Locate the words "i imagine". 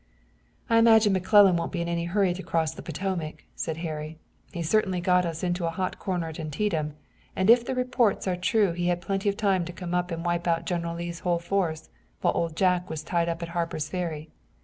0.67-1.13